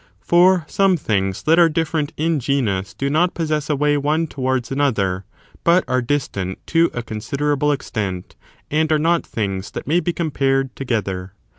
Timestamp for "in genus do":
2.17-3.07